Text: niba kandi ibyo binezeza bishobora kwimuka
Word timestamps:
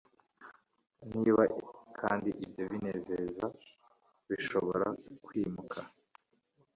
niba 1.17 1.43
kandi 1.99 2.29
ibyo 2.45 2.63
binezeza 2.71 3.45
bishobora 4.29 4.87
kwimuka 5.25 5.79